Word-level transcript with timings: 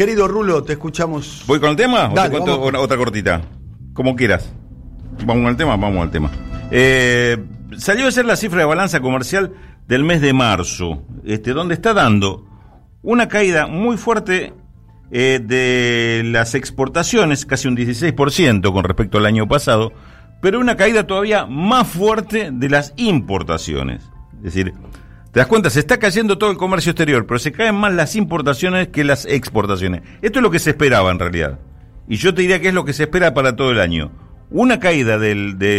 Querido 0.00 0.26
Rulo, 0.28 0.62
te 0.64 0.72
escuchamos. 0.72 1.44
¿Voy 1.46 1.60
con 1.60 1.68
el 1.68 1.76
tema 1.76 2.08
o 2.10 2.14
Dale, 2.14 2.30
te 2.30 2.36
cuento 2.38 2.52
vamos. 2.52 2.68
una- 2.70 2.80
otra 2.80 2.96
cortita? 2.96 3.42
Como 3.92 4.16
quieras. 4.16 4.50
Vamos 5.26 5.46
al 5.46 5.58
tema, 5.58 5.76
vamos 5.76 6.00
al 6.02 6.10
tema. 6.10 6.30
Eh, 6.70 7.36
salió 7.76 8.06
a 8.08 8.10
ser 8.10 8.24
la 8.24 8.36
cifra 8.36 8.60
de 8.60 8.64
balanza 8.64 9.00
comercial 9.00 9.52
del 9.86 10.04
mes 10.04 10.22
de 10.22 10.32
marzo, 10.32 11.02
este, 11.22 11.52
donde 11.52 11.74
está 11.74 11.92
dando 11.92 12.46
una 13.02 13.28
caída 13.28 13.66
muy 13.66 13.98
fuerte 13.98 14.54
eh, 15.10 15.38
de 15.44 16.22
las 16.24 16.54
exportaciones, 16.54 17.44
casi 17.44 17.68
un 17.68 17.76
16% 17.76 18.72
con 18.72 18.84
respecto 18.84 19.18
al 19.18 19.26
año 19.26 19.48
pasado, 19.48 19.92
pero 20.40 20.60
una 20.60 20.76
caída 20.76 21.06
todavía 21.06 21.44
más 21.44 21.86
fuerte 21.86 22.48
de 22.50 22.70
las 22.70 22.94
importaciones. 22.96 24.02
Es 24.38 24.44
decir, 24.44 24.72
te 25.32 25.40
das 25.40 25.46
cuenta, 25.46 25.70
se 25.70 25.80
está 25.80 25.98
cayendo 25.98 26.38
todo 26.38 26.50
el 26.50 26.56
comercio 26.56 26.90
exterior, 26.90 27.26
pero 27.26 27.38
se 27.38 27.52
caen 27.52 27.76
más 27.76 27.92
las 27.92 28.16
importaciones 28.16 28.88
que 28.88 29.04
las 29.04 29.26
exportaciones. 29.26 30.02
Esto 30.22 30.38
es 30.38 30.42
lo 30.42 30.50
que 30.50 30.58
se 30.58 30.70
esperaba 30.70 31.10
en 31.10 31.18
realidad. 31.18 31.58
Y 32.08 32.16
yo 32.16 32.34
te 32.34 32.42
diría 32.42 32.60
que 32.60 32.68
es 32.68 32.74
lo 32.74 32.84
que 32.84 32.92
se 32.92 33.04
espera 33.04 33.32
para 33.32 33.54
todo 33.54 33.70
el 33.70 33.80
año. 33.80 34.10
Una 34.50 34.80
caída 34.80 35.18
de 35.18 35.34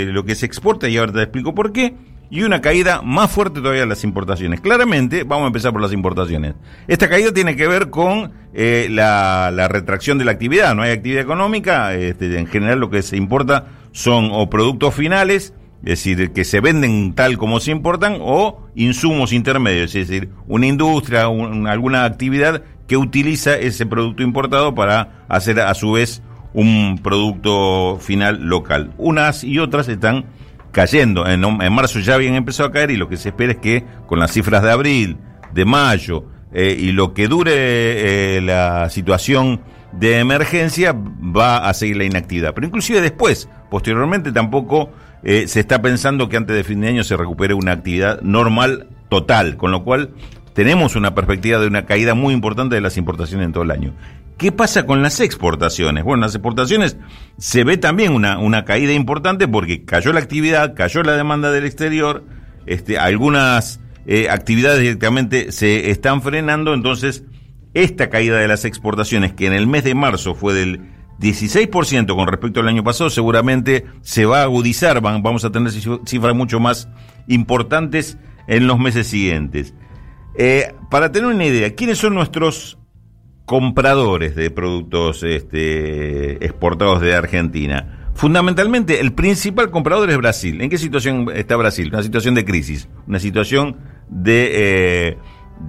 lo 0.06 0.24
que 0.24 0.36
se 0.36 0.46
exporta, 0.46 0.88
y 0.88 0.98
ahora 0.98 1.12
te 1.12 1.22
explico 1.24 1.54
por 1.54 1.74
qué, 1.74 1.96
y 2.32 2.44
una 2.44 2.62
caída 2.62 3.02
más 3.02 3.30
fuerte 3.30 3.60
todavía 3.60 3.82
de 3.82 3.88
las 3.88 4.06
importaciones. 4.06 4.62
Claramente, 4.62 5.26
vamos 5.26 5.44
a 5.44 5.48
empezar 5.48 5.74
por 5.74 5.82
las 5.82 5.92
importaciones. 5.92 6.56
Esta 6.88 7.10
caída 7.10 7.34
tiene 7.34 7.58
que 7.58 7.68
ver 7.68 7.90
con 7.90 8.32
eh, 8.54 8.88
la, 8.90 9.52
la 9.54 9.68
retracción 9.68 10.18
de 10.18 10.24
la 10.24 10.32
actividad. 10.32 10.74
No 10.74 10.82
hay 10.82 10.92
actividad 10.92 11.22
económica. 11.22 11.94
este, 11.94 12.40
en 12.40 12.48
general 12.48 12.80
lo 12.80 12.90
que 12.90 13.02
se 13.02 13.18
importa 13.18 13.68
son 13.92 14.30
o 14.32 14.50
productos 14.50 14.96
finales, 14.96 15.54
es 15.84 15.90
decir, 16.04 16.32
que 16.32 16.44
se 16.44 16.60
venden 16.62 17.14
tal 17.14 17.38
como 17.38 17.60
se 17.60 17.72
importan, 17.72 18.18
o 18.22 18.68
insumos 18.76 19.34
intermedios, 19.34 19.96
es 19.96 20.08
decir, 20.08 20.30
una 20.48 20.68
industria, 20.68 21.28
un- 21.28 21.68
alguna 21.68 22.06
actividad 22.06 22.62
que 22.88 22.98
utiliza 22.98 23.56
ese 23.58 23.86
producto 23.86 24.22
importado 24.24 24.76
para 24.76 25.26
hacer 25.30 25.60
a 25.60 25.74
su 25.74 25.94
vez 25.94 26.22
un 26.54 27.00
producto 27.02 27.98
final 28.02 28.44
local. 28.44 28.92
Unas 28.98 29.44
y 29.44 29.58
otras 29.60 29.88
están 29.88 30.26
cayendo. 30.72 31.26
En, 31.28 31.44
en 31.44 31.74
marzo 31.74 32.00
ya 32.00 32.16
habían 32.16 32.36
empezado 32.36 32.70
a 32.70 32.72
caer 32.72 32.92
y 32.92 32.98
lo 32.98 33.08
que 33.08 33.18
se 33.18 33.30
espera 33.30 33.54
es 33.54 33.60
que 33.60 33.84
con 34.08 34.20
las 34.20 34.32
cifras 34.32 34.62
de 34.64 34.72
abril, 34.72 35.18
de 35.54 35.66
mayo 35.66 36.26
eh, 36.54 36.76
y 36.78 36.92
lo 36.92 37.14
que 37.14 37.28
dure 37.28 37.54
eh, 38.38 38.42
la 38.42 38.90
situación 38.90 39.62
de 39.94 40.20
emergencia 40.20 40.94
va 40.94 41.68
a 41.70 41.74
seguir 41.74 41.98
la 41.98 42.04
inactividad. 42.06 42.54
Pero 42.54 42.68
inclusive 42.68 43.02
después, 43.02 43.50
posteriormente 43.70 44.32
tampoco 44.32 44.90
eh, 45.24 45.48
se 45.48 45.60
está 45.60 45.82
pensando 45.82 46.30
que 46.30 46.38
antes 46.38 46.56
de 46.56 46.64
fin 46.64 46.82
de 46.82 46.90
año 46.90 47.04
se 47.04 47.18
recupere 47.18 47.54
una 47.54 47.74
actividad 47.74 48.22
normal 48.22 48.88
total, 49.10 49.58
con 49.58 49.72
lo 49.72 49.84
cual 49.84 50.12
tenemos 50.54 50.96
una 50.96 51.16
perspectiva 51.16 51.60
de 51.60 51.68
una 51.68 51.86
caída 51.86 52.14
muy 52.14 52.34
importante 52.34 52.76
de 52.76 52.82
las 52.82 52.98
importaciones 52.98 53.46
en 53.46 53.54
todo 53.54 53.64
el 53.64 53.72
año. 53.72 53.94
¿Qué 54.38 54.52
pasa 54.52 54.86
con 54.86 55.04
las 55.04 55.20
exportaciones? 55.20 56.04
Bueno, 56.04 56.22
las 56.22 56.34
exportaciones 56.34 56.98
se 57.38 57.64
ve 57.64 57.78
también 57.78 58.14
una, 58.14 58.40
una 58.40 58.66
caída 58.66 58.94
importante 58.94 59.48
porque 59.48 59.86
cayó 59.86 60.12
la 60.14 60.20
actividad, 60.20 60.74
cayó 60.76 61.04
la 61.04 61.16
demanda 61.16 61.52
del 61.52 61.66
exterior, 61.66 62.24
este, 62.66 62.98
algunas 62.98 63.80
eh, 64.08 64.30
actividades 64.30 64.80
directamente 64.80 65.52
se 65.52 65.92
están 65.92 66.24
frenando, 66.24 66.74
entonces 66.74 67.24
esta 67.74 68.10
caída 68.10 68.40
de 68.40 68.48
las 68.48 68.66
exportaciones, 68.66 69.34
que 69.34 69.46
en 69.46 69.54
el 69.54 69.68
mes 69.68 69.84
de 69.84 69.94
marzo 69.94 70.34
fue 70.34 70.54
del 70.54 70.82
16% 71.22 72.16
con 72.16 72.28
respecto 72.28 72.60
al 72.60 72.68
año 72.68 72.84
pasado, 72.84 73.10
seguramente 73.10 73.86
se 74.02 74.26
va 74.26 74.40
a 74.42 74.44
agudizar, 74.44 75.00
van- 75.02 75.22
vamos 75.24 75.46
a 75.46 75.52
tener 75.52 75.72
cif- 75.72 76.02
cifras 76.06 76.36
mucho 76.36 76.60
más 76.60 76.90
importantes 77.28 78.18
en 78.48 78.68
los 78.68 78.80
meses 78.80 79.08
siguientes. 79.08 79.74
Eh, 80.38 80.74
para 80.90 81.12
tener 81.12 81.30
una 81.34 81.46
idea, 81.46 81.76
¿quiénes 81.76 81.98
son 82.00 82.14
nuestros 82.16 82.78
compradores 83.46 84.36
de 84.36 84.50
productos 84.50 85.24
este, 85.24 86.44
exportados 86.46 87.02
de 87.02 87.14
Argentina? 87.16 87.98
Fundamentalmente, 88.14 89.00
el 89.00 89.14
principal 89.14 89.72
comprador 89.72 90.10
es 90.10 90.18
Brasil. 90.18 90.62
¿En 90.62 90.70
qué 90.70 90.78
situación 90.78 91.28
está 91.34 91.56
Brasil? 91.56 91.90
Una 91.94 92.04
situación 92.04 92.36
de 92.36 92.46
crisis, 92.46 92.88
una 93.08 93.20
situación 93.20 93.78
de, 94.10 94.50
eh, 94.54 95.18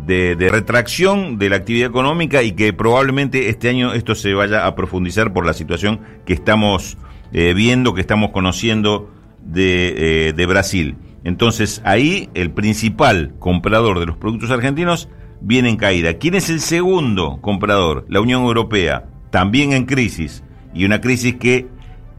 de, 0.06 0.48
retracción 0.50 1.38
de 1.38 1.50
la 1.50 1.56
actividad 1.56 1.88
económica 1.88 2.42
y 2.42 2.52
que 2.52 2.72
probablemente 2.72 3.48
este 3.48 3.68
año 3.68 3.92
esto 3.94 4.14
se 4.14 4.34
vaya 4.34 4.66
a 4.66 4.74
profundizar 4.74 5.32
por 5.32 5.46
la 5.46 5.52
situación 5.52 6.00
que 6.24 6.32
estamos 6.32 6.98
eh, 7.32 7.54
viendo, 7.54 7.94
que 7.94 8.00
estamos 8.00 8.30
conociendo 8.30 9.10
de, 9.44 10.28
eh, 10.28 10.32
de 10.32 10.46
Brasil. 10.46 10.96
Entonces 11.24 11.80
ahí 11.84 12.28
el 12.34 12.50
principal 12.50 13.34
comprador 13.38 14.00
de 14.00 14.06
los 14.06 14.16
productos 14.16 14.50
argentinos 14.50 15.08
viene 15.40 15.68
en 15.68 15.76
caída. 15.76 16.14
¿Quién 16.14 16.34
es 16.34 16.50
el 16.50 16.60
segundo 16.60 17.38
comprador? 17.40 18.04
La 18.08 18.20
Unión 18.20 18.42
Europea, 18.42 19.06
también 19.30 19.72
en 19.72 19.86
crisis. 19.86 20.42
Y 20.74 20.84
una 20.84 21.00
crisis 21.00 21.36
que 21.36 21.68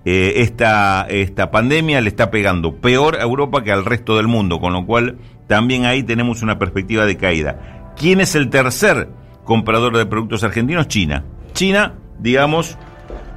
eh, 0.05 0.33
esta, 0.37 1.05
esta 1.09 1.49
pandemia 1.51 2.01
le 2.01 2.09
está 2.09 2.29
pegando 2.31 2.75
peor 2.75 3.17
a 3.17 3.23
Europa 3.23 3.63
que 3.63 3.71
al 3.71 3.85
resto 3.85 4.17
del 4.17 4.27
mundo, 4.27 4.59
con 4.59 4.73
lo 4.73 4.85
cual 4.85 5.17
también 5.47 5.85
ahí 5.85 6.03
tenemos 6.03 6.41
una 6.41 6.59
perspectiva 6.59 7.05
de 7.05 7.17
caída. 7.17 7.93
¿Quién 7.97 8.19
es 8.21 8.35
el 8.35 8.49
tercer 8.49 9.09
comprador 9.43 9.95
de 9.97 10.05
productos 10.05 10.43
argentinos? 10.43 10.87
China. 10.87 11.23
China, 11.53 11.93
digamos, 12.19 12.77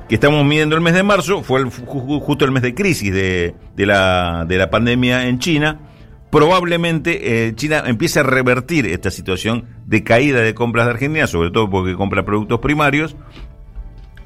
que 0.09 0.15
estamos 0.15 0.45
midiendo 0.45 0.75
el 0.77 0.81
mes 0.83 0.95
de 0.95 1.03
marzo, 1.03 1.43
fue 1.43 1.61
el- 1.61 1.67
ju- 1.67 1.85
ju- 1.87 2.21
justo 2.21 2.45
el 2.45 2.53
mes 2.53 2.63
de 2.63 2.75
crisis 2.75 3.13
de, 3.13 3.55
de 3.77 3.87
la, 3.87 4.45
de 4.49 4.57
la 4.57 4.71
pandemia 4.71 5.29
en 5.29 5.39
China. 5.39 5.81
Probablemente 6.31 7.47
eh, 7.49 7.55
China 7.55 7.85
empiece 7.87 8.21
a 8.21 8.23
revertir 8.23 8.87
esta 8.87 9.11
situación 9.11 9.67
de 9.87 10.03
caída 10.05 10.41
de 10.41 10.55
compras 10.55 10.87
de 10.87 10.93
Argentina, 10.93 11.27
sobre 11.27 11.51
todo 11.51 11.71
porque 11.71 11.95
compra 11.95 12.25
productos 12.25 12.61
primarios 12.61 13.17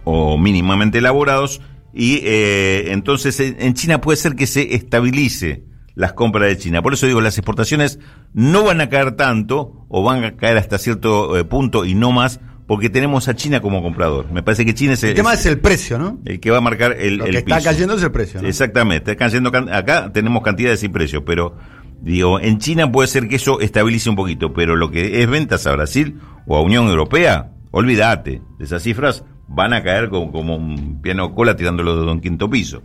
o 0.05 0.39
mínimamente 0.39 0.99
elaborados, 0.99 1.61
y 1.93 2.21
eh, 2.25 2.93
entonces 2.93 3.41
en 3.41 3.75
China 3.75 4.01
puede 4.01 4.17
ser 4.17 4.37
que 4.37 4.47
se 4.47 4.75
estabilice 4.75 5.65
las 5.95 6.13
compras 6.13 6.49
de 6.49 6.57
China. 6.59 6.83
Por 6.83 6.95
eso 6.95 7.07
digo, 7.07 7.21
las 7.21 7.37
exportaciones 7.37 7.99
no 8.33 8.65
van 8.65 8.81
a 8.81 8.89
caer 8.89 9.13
tanto, 9.13 9.87
o 9.89 10.03
van 10.03 10.25
a 10.25 10.37
caer 10.37 10.57
hasta 10.57 10.79
cierto 10.79 11.37
eh, 11.37 11.45
punto 11.45 11.85
y 11.85 11.95
no 11.95 12.13
más, 12.13 12.41
porque 12.67 12.89
tenemos 12.89 13.27
a 13.27 13.35
China 13.35 13.61
como 13.61 13.83
comprador. 13.83 14.31
Me 14.31 14.43
parece 14.43 14.65
que 14.65 14.75
China 14.75 14.93
es 14.93 15.03
El 15.03 15.15
tema 15.15 15.35
es 15.35 15.45
el 15.47 15.59
precio, 15.59 15.99
¿no? 15.99 16.21
el 16.25 16.39
que 16.39 16.51
va 16.51 16.59
a 16.59 16.61
marcar 16.61 16.93
el, 16.93 17.17
Lo 17.17 17.25
el 17.27 17.33
que 17.33 17.39
está 17.39 17.57
piso. 17.57 17.69
cayendo 17.69 17.95
es 17.97 18.03
el 18.03 18.13
precio, 18.13 18.41
¿no? 18.41 18.49
Exactamente, 18.49 19.11
está 19.11 19.25
cayendo 19.25 19.51
acá 19.73 20.13
tenemos 20.13 20.43
cantidades 20.43 20.83
y 20.85 20.89
precios, 20.89 21.25
pero 21.27 21.57
digo, 22.01 22.39
en 22.41 22.59
China 22.59 22.91
puede 22.91 23.09
ser 23.09 23.29
que 23.29 23.37
eso 23.37 23.61
estabilice 23.61 24.09
un 24.09 24.17
poquito, 24.17 24.55
pero 24.55 24.77
lo 24.77 24.91
que 24.91 25.23
es 25.23 25.29
ventas 25.29 25.67
a 25.67 25.73
Brasil 25.73 26.21
o 26.47 26.57
a 26.57 26.63
Unión 26.63 26.87
Europea, 26.89 27.51
olvídate, 27.73 28.41
esas 28.61 28.83
cifras 28.85 29.25
van 29.53 29.73
a 29.73 29.83
caer 29.83 30.09
como, 30.11 30.55
un 30.57 31.01
piano 31.03 31.35
cola 31.35 31.57
tirándolo 31.57 32.05
de 32.05 32.11
un 32.13 32.21
quinto 32.21 32.49
piso. 32.49 32.83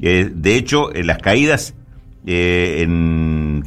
Eh, 0.00 0.28
de 0.34 0.56
hecho, 0.56 0.92
eh, 0.92 1.04
las 1.04 1.18
caídas 1.18 1.74
eh, 2.26 2.86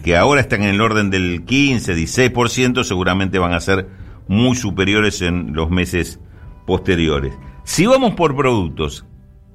que 0.03 0.17
ahora 0.17 0.41
están 0.41 0.61
en 0.63 0.69
el 0.75 0.81
orden 0.81 1.09
del 1.09 1.43
15, 1.45 1.95
16%, 1.95 2.83
seguramente 2.83 3.39
van 3.39 3.53
a 3.53 3.59
ser 3.61 3.87
muy 4.27 4.55
superiores 4.55 5.21
en 5.21 5.53
los 5.53 5.69
meses 5.69 6.19
posteriores. 6.67 7.33
Si 7.63 7.85
vamos 7.85 8.15
por 8.15 8.35
productos, 8.35 9.05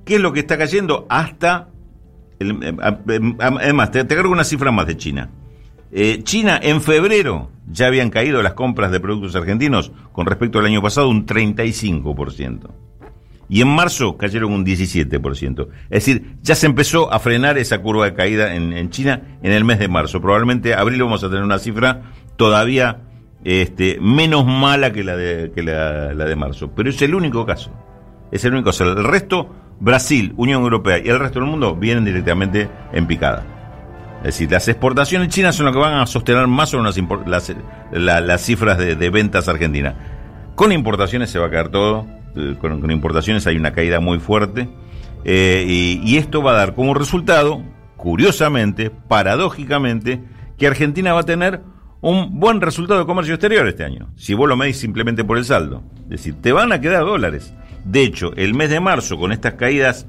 ¿qué 0.06 0.15
es 0.17 0.21
lo 0.21 0.33
que 0.33 0.41
está 0.41 0.56
cayendo? 0.56 1.06
Hasta, 1.11 1.69
a- 2.81 2.89
a- 2.89 3.49
además, 3.61 3.91
te, 3.91 4.05
te 4.05 4.15
agrego 4.15 4.33
una 4.33 4.45
cifra 4.45 4.71
más 4.73 4.87
de 4.87 4.97
China. 4.97 5.31
China 6.25 6.59
en 6.62 6.83
febrero 6.83 7.51
ya 7.71 7.87
habían 7.87 8.11
caído 8.11 8.43
las 8.43 8.53
compras 8.55 8.91
de 8.91 9.01
productos 9.01 9.35
argentinos 9.37 9.93
con 10.12 10.27
respecto 10.27 10.59
al 10.59 10.67
año 10.67 10.83
pasado 10.83 11.09
un 11.09 11.25
35%. 11.27 12.86
Y 13.49 13.61
en 13.61 13.69
marzo 13.69 14.17
cayeron 14.17 14.53
un 14.53 14.65
17%. 14.65 15.69
Es 15.84 15.91
decir, 15.91 16.37
ya 16.43 16.55
se 16.55 16.67
empezó 16.67 17.12
a 17.12 17.21
frenar 17.21 17.59
esa 17.59 17.79
curva 17.79 18.07
de 18.07 18.15
caída 18.15 18.55
en, 18.55 18.91
China 18.91 19.23
en 19.43 19.53
el 19.53 19.65
mes 19.65 19.79
de 19.79 19.89
marzo. 19.89 20.21
Probablemente 20.21 20.75
abril 20.75 21.03
vamos 21.03 21.23
a 21.23 21.29
tener 21.29 21.45
una 21.45 21.59
cifra 21.59 22.03
todavía 22.37 23.03
este, 23.45 23.99
menos 24.01 24.45
mala 24.45 24.93
que 24.93 25.05
la 25.05 25.17
de, 25.17 25.53
que 25.55 25.62
la, 25.62 26.12
de 26.12 26.37
marzo. 26.37 26.73
Pero 26.75 26.91
es 26.91 27.01
el 27.03 27.15
único 27.15 27.47
caso. 27.47 27.71
Es 28.32 28.44
el 28.44 28.53
único 28.53 28.70
caso. 28.70 28.85
El 28.85 29.05
resto, 29.05 29.55
Brasil, 29.79 30.35
Unión 30.37 30.62
Europea 30.62 30.99
y 30.99 31.09
el 31.09 31.19
resto 31.20 31.38
del 31.38 31.49
mundo 31.49 31.76
vienen 31.76 32.05
directamente 32.05 32.69
en 32.93 33.06
picada. 33.06 33.47
Es 34.19 34.35
decir, 34.35 34.50
las 34.50 34.67
exportaciones 34.67 35.29
chinas 35.29 35.55
son 35.55 35.67
las 35.67 35.75
que 35.75 35.81
van 35.81 35.94
a 35.94 36.06
sostener 36.06 36.49
más 36.49 36.75
o 36.75 36.79
menos 36.79 36.99
las 37.93 38.41
cifras 38.41 38.79
de, 38.79 38.97
de 38.97 39.11
ventas 39.11 39.47
argentinas. 39.47 39.94
Con 40.56 40.73
importaciones 40.73 41.31
se 41.31 41.38
va 41.38 41.47
a 41.47 41.50
caer 41.50 41.69
todo. 41.69 42.16
Eh, 42.37 42.56
Con, 42.61 42.91
importaciones 42.91 43.47
hay 43.47 43.56
una 43.56 43.73
caída 43.73 44.00
muy 44.00 44.19
fuerte. 44.19 44.69
eh, 45.25 45.65
y, 45.67 46.00
y 46.05 46.17
esto 46.19 46.43
va 46.43 46.53
a 46.53 46.56
dar 46.56 46.75
como 46.75 46.94
resultado, 46.94 47.62
curiosamente, 47.97 48.91
paradójicamente, 48.91 50.23
que 50.59 50.67
Argentina 50.67 51.12
va 51.12 51.21
a 51.21 51.25
tener 51.25 51.61
un 52.00 52.38
buen 52.38 52.61
resultado 52.61 53.00
de 53.00 53.06
comercio 53.06 53.35
exterior 53.35 53.67
este 53.67 53.85
año. 53.85 54.09
Si 54.17 54.35
vos 54.35 54.49
lo 54.49 54.56
medís 54.56 54.79
simplemente 54.79 55.25
por 55.25 55.38
el 55.38 55.44
saldo. 55.44 55.83
Es 56.05 56.09
decir, 56.11 56.35
te 56.41 56.53
van 56.53 56.73
a 56.73 56.81
quedar 56.81 57.05
dólares. 57.05 57.53
De 57.85 58.03
hecho, 58.03 58.33
el 58.37 58.55
mes 58.55 58.71
de 58.71 58.81
marzo, 58.81 59.17
con 59.19 59.32
estas 59.32 59.55
caídas 59.55 60.06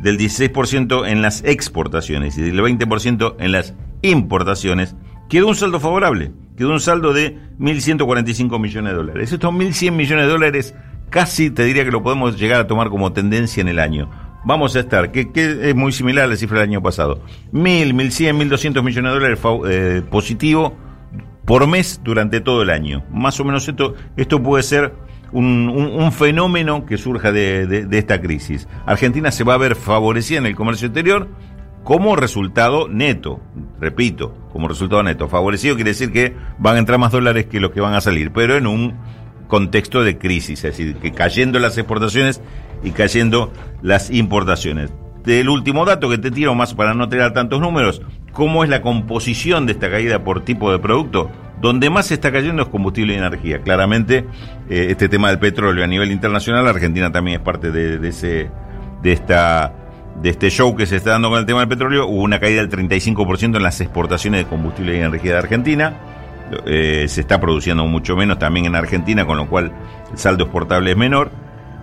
del 0.00 0.18
16% 0.18 1.08
en 1.08 1.22
las 1.22 1.44
exportaciones 1.44 2.36
y 2.38 2.42
del 2.42 2.58
20% 2.60 3.36
en 3.38 3.52
las 3.52 3.74
importaciones, 4.02 4.96
quedó 5.28 5.48
un 5.48 5.54
saldo 5.56 5.80
favorable, 5.80 6.32
quedó 6.56 6.70
un 6.72 6.80
saldo 6.80 7.12
de 7.12 7.38
1.145 7.58 8.60
millones 8.60 8.92
de 8.92 8.96
dólares. 8.96 9.32
Estos 9.32 9.52
1.100 9.52 9.92
millones 9.92 10.26
de 10.26 10.32
dólares 10.32 10.74
casi 11.10 11.50
te 11.50 11.64
diría 11.64 11.84
que 11.84 11.90
lo 11.90 12.02
podemos 12.02 12.38
llegar 12.38 12.60
a 12.60 12.66
tomar 12.66 12.88
como 12.88 13.12
tendencia 13.12 13.60
en 13.60 13.68
el 13.68 13.78
año. 13.78 14.10
Vamos 14.44 14.76
a 14.76 14.80
estar, 14.80 15.10
que, 15.10 15.28
es 15.34 15.74
muy 15.74 15.90
similar 15.92 16.24
a 16.24 16.28
la 16.28 16.36
cifra 16.36 16.60
del 16.60 16.68
año 16.68 16.82
pasado, 16.82 17.20
mil, 17.50 17.94
mil 17.94 18.12
cien, 18.12 18.38
mil 18.38 18.48
doscientos 18.48 18.84
millones 18.84 19.12
de 19.12 19.18
dólares 19.18 19.40
eh, 19.68 20.02
positivo 20.08 20.76
por 21.44 21.66
mes 21.66 22.00
durante 22.04 22.40
todo 22.40 22.62
el 22.62 22.70
año. 22.70 23.04
Más 23.10 23.40
o 23.40 23.44
menos 23.44 23.66
esto, 23.66 23.94
esto 24.16 24.42
puede 24.42 24.62
ser 24.62 24.92
un, 25.32 26.12
fenómeno 26.12 26.86
que 26.86 26.98
surja 26.98 27.32
de, 27.32 27.86
esta 27.92 28.20
crisis. 28.20 28.68
Argentina 28.86 29.30
se 29.30 29.44
va 29.44 29.54
a 29.54 29.58
ver 29.58 29.74
favorecida 29.74 30.38
en 30.38 30.46
el 30.46 30.56
comercio 30.56 30.86
exterior 30.86 31.28
como 31.84 32.16
resultado 32.16 32.88
neto, 32.88 33.40
repito, 33.80 34.34
como 34.52 34.68
resultado 34.68 35.02
neto. 35.02 35.28
Favorecido 35.28 35.76
quiere 35.76 35.90
decir 35.90 36.10
que 36.10 36.34
van 36.58 36.76
a 36.76 36.78
entrar 36.80 36.98
más 36.98 37.12
dólares 37.12 37.46
que 37.46 37.60
los 37.60 37.70
que 37.70 37.80
van 37.80 37.94
a 37.94 38.00
salir, 38.00 38.32
pero 38.32 38.56
en 38.56 38.66
un 38.66 38.94
contexto 39.46 40.02
de 40.02 40.18
crisis, 40.18 40.64
es 40.64 40.76
decir, 40.76 40.96
que 40.96 41.12
cayendo 41.12 41.58
las 41.58 41.78
exportaciones 41.78 42.40
y 42.82 42.90
cayendo 42.90 43.52
las 43.82 44.10
importaciones. 44.10 44.92
Del 45.24 45.48
último 45.48 45.84
dato 45.84 46.08
que 46.08 46.18
te 46.18 46.30
tiro 46.30 46.54
más 46.54 46.74
para 46.74 46.94
no 46.94 47.08
tener 47.08 47.32
tantos 47.32 47.60
números, 47.60 48.00
¿cómo 48.32 48.62
es 48.62 48.70
la 48.70 48.80
composición 48.80 49.66
de 49.66 49.72
esta 49.72 49.90
caída 49.90 50.22
por 50.22 50.44
tipo 50.44 50.70
de 50.70 50.78
producto? 50.78 51.30
Donde 51.60 51.90
más 51.90 52.06
se 52.06 52.14
está 52.14 52.30
cayendo 52.30 52.62
es 52.62 52.68
combustible 52.68 53.14
y 53.14 53.16
energía. 53.16 53.60
Claramente, 53.60 54.26
eh, 54.68 54.86
este 54.90 55.08
tema 55.08 55.30
del 55.30 55.38
petróleo 55.38 55.82
a 55.82 55.86
nivel 55.86 56.12
internacional, 56.12 56.68
Argentina 56.68 57.10
también 57.10 57.40
es 57.40 57.42
parte 57.42 57.72
de, 57.72 58.06
ese, 58.06 58.50
de 59.02 59.12
esta 59.12 59.74
de 60.20 60.30
este 60.30 60.48
show 60.50 60.74
que 60.74 60.86
se 60.86 60.96
está 60.96 61.10
dando 61.10 61.28
con 61.28 61.38
el 61.38 61.46
tema 61.46 61.60
del 61.60 61.68
petróleo, 61.68 62.06
hubo 62.06 62.22
una 62.22 62.40
caída 62.40 62.64
del 62.64 62.70
35% 62.70 63.56
en 63.56 63.62
las 63.62 63.80
exportaciones 63.80 64.44
de 64.44 64.46
combustible 64.48 64.96
y 64.96 65.00
energía 65.00 65.32
de 65.32 65.38
Argentina. 65.38 65.94
Eh, 66.66 67.06
se 67.08 67.20
está 67.20 67.40
produciendo 67.40 67.86
mucho 67.86 68.16
menos 68.16 68.38
también 68.38 68.66
en 68.66 68.76
Argentina, 68.76 69.26
con 69.26 69.36
lo 69.36 69.48
cual 69.48 69.72
el 70.10 70.18
saldo 70.18 70.44
exportable 70.44 70.92
es 70.92 70.96
menor. 70.96 71.30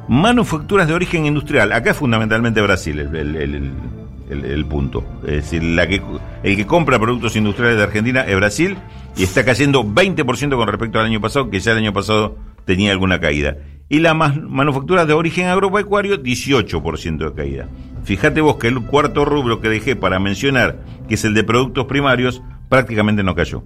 Manufacturas 0.08 0.88
de 0.88 0.94
origen 0.94 1.26
industrial, 1.26 1.72
acá 1.72 1.92
es 1.92 1.98
fundamentalmente 1.98 2.62
Brasil 2.62 3.00
el, 3.00 4.66
punto. 4.66 5.06
Es 5.24 5.32
decir, 5.32 5.64
la 5.64 5.88
que, 5.88 6.02
el 6.44 6.56
que 6.56 6.66
compra 6.66 7.00
productos 7.00 7.36
industriales 7.36 7.78
de 7.78 7.84
Argentina 7.84 8.22
es 8.22 8.36
Brasil 8.36 8.78
y 9.16 9.24
está 9.24 9.46
cayendo 9.46 9.84
20% 9.84 10.56
con 10.56 10.68
respecto 10.68 11.00
al 11.00 11.06
año 11.06 11.22
pasado, 11.22 11.50
que 11.50 11.60
ya 11.60 11.72
el 11.72 11.78
año 11.78 11.94
pasado 11.94 12.38
tenía 12.66 12.92
alguna 12.92 13.20
caída. 13.20 13.58
Y 13.90 14.00
la 14.00 14.14
manufactura 14.14 15.06
de 15.06 15.14
origen 15.14 15.48
agropecuario, 15.48 16.22
18% 16.22 17.18
de 17.18 17.34
caída. 17.34 17.68
Fíjate 18.04 18.42
vos 18.42 18.58
que 18.58 18.68
el 18.68 18.82
cuarto 18.82 19.24
rubro 19.24 19.62
que 19.62 19.70
dejé 19.70 19.96
para 19.96 20.20
mencionar, 20.20 20.80
que 21.08 21.16
es 21.16 21.24
el 21.24 21.34
de 21.34 21.44
productos 21.44 21.86
primarios, 21.86 22.42
prácticamente 22.70 23.24
no 23.24 23.36
cayó. 23.36 23.64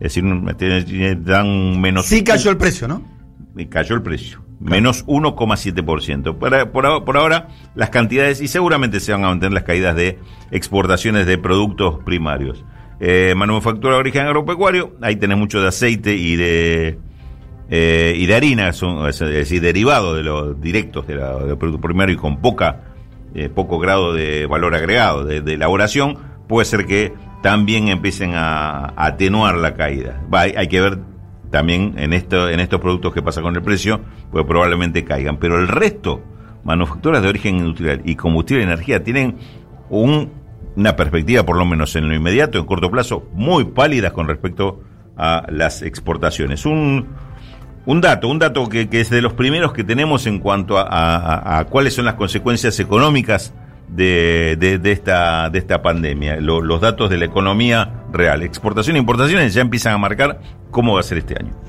Es 0.00 0.14
decir, 0.14 1.24
dan 1.24 1.80
menos... 1.80 2.06
Sí 2.06 2.22
cayó 2.22 2.50
el 2.50 2.56
precio, 2.56 2.86
¿no? 2.88 3.02
Cayó 3.70 3.94
el 3.94 4.02
precio 4.02 4.46
menos 4.60 5.06
1,7%. 5.06 6.38
Por, 6.38 6.70
por, 6.70 7.04
por, 7.04 7.16
ahora, 7.16 7.48
las 7.74 7.90
cantidades, 7.90 8.40
y 8.40 8.48
seguramente 8.48 9.00
se 9.00 9.12
van 9.12 9.24
a 9.24 9.28
mantener 9.28 9.52
las 9.52 9.64
caídas 9.64 9.94
de 9.96 10.18
exportaciones 10.50 11.26
de 11.26 11.38
productos 11.38 12.02
primarios. 12.04 12.64
Eh, 12.98 13.34
manufactura 13.36 13.94
de 13.94 14.00
origen 14.00 14.22
agropecuario, 14.22 14.96
ahí 15.02 15.16
tenés 15.16 15.36
mucho 15.36 15.60
de 15.60 15.68
aceite 15.68 16.14
y 16.14 16.36
de 16.36 16.98
eh, 17.68 18.14
y 18.16 18.26
de 18.26 18.34
harina, 18.34 18.72
son, 18.72 19.06
es 19.08 19.18
decir, 19.18 19.60
derivado 19.60 20.14
de 20.14 20.22
los 20.22 20.60
directos 20.60 21.06
de, 21.06 21.16
la, 21.16 21.36
producto 21.56 21.80
primario 21.80 22.14
y 22.14 22.18
con 22.18 22.40
poca 22.40 22.84
eh, 23.34 23.50
poco 23.50 23.78
grado 23.78 24.14
de 24.14 24.46
valor 24.46 24.74
agregado 24.74 25.24
de, 25.24 25.52
elaboración, 25.52 26.16
puede 26.48 26.64
ser 26.64 26.86
que 26.86 27.12
también 27.42 27.88
empiecen 27.88 28.32
a, 28.34 28.92
atenuar 28.96 29.56
la 29.56 29.74
caída. 29.74 30.22
hay 30.32 30.68
que 30.68 30.80
ver 30.80 30.98
también 31.50 31.94
en, 31.96 32.12
esto, 32.12 32.48
en 32.48 32.60
estos 32.60 32.80
productos 32.80 33.14
que 33.14 33.22
pasa 33.22 33.42
con 33.42 33.54
el 33.54 33.62
precio, 33.62 34.00
pues 34.30 34.44
probablemente 34.44 35.04
caigan. 35.04 35.38
Pero 35.38 35.58
el 35.58 35.68
resto, 35.68 36.22
manufacturas 36.64 37.22
de 37.22 37.28
origen 37.28 37.58
industrial 37.58 38.02
y 38.04 38.16
combustible 38.16 38.62
y 38.62 38.66
energía, 38.66 39.02
tienen 39.02 39.36
una 39.88 40.96
perspectiva, 40.96 41.44
por 41.44 41.56
lo 41.56 41.64
menos 41.64 41.94
en 41.96 42.08
lo 42.08 42.14
inmediato, 42.14 42.58
en 42.58 42.66
corto 42.66 42.90
plazo, 42.90 43.28
muy 43.32 43.64
pálidas 43.64 44.12
con 44.12 44.26
respecto 44.26 44.80
a 45.16 45.46
las 45.48 45.82
exportaciones. 45.82 46.66
Un, 46.66 47.06
un 47.86 48.00
dato, 48.00 48.28
un 48.28 48.38
dato 48.38 48.68
que, 48.68 48.88
es 48.90 49.10
de 49.10 49.22
los 49.22 49.32
primeros 49.32 49.72
que 49.72 49.84
tenemos 49.84 50.26
en 50.26 50.40
cuanto 50.40 50.76
a, 50.78 51.64
cuáles 51.70 51.94
son 51.94 52.04
las 52.04 52.14
consecuencias 52.14 52.78
económicas 52.80 53.54
de, 53.88 54.56
de, 54.56 54.92
esta, 54.92 55.48
de 55.50 55.58
esta 55.58 55.82
pandemia, 55.82 56.40
los 56.40 56.80
datos 56.80 57.10
de 57.10 57.16
la 57.16 57.24
economía 57.24 58.04
real. 58.12 58.42
Exportación 58.42 58.96
e 58.96 58.98
importaciones 58.98 59.54
ya 59.54 59.62
empiezan 59.62 59.94
a 59.94 59.98
marcar 59.98 60.40
cómo 60.70 60.94
va 60.94 61.00
a 61.00 61.02
ser 61.02 61.18
este 61.18 61.34
año. 61.38 61.56